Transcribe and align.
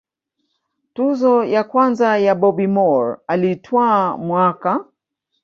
tuzo 0.93 1.35
ya 1.55 1.61
kwanza 1.71 2.07
ya 2.25 2.33
Bobby 2.35 2.67
Moore 2.67 3.19
alitwaa 3.27 4.17
mwaka 4.17 4.71